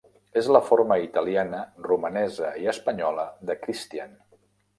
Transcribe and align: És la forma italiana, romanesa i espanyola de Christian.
És 0.39 0.47
la 0.55 0.61
forma 0.69 0.95
italiana, 1.03 1.59
romanesa 1.89 2.49
i 2.63 2.67
espanyola 2.73 3.27
de 3.51 3.59
Christian. 3.67 4.19